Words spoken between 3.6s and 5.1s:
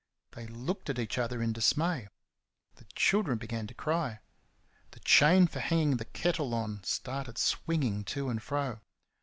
to cry. The